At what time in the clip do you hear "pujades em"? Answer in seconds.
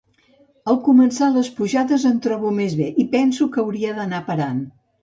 1.59-2.17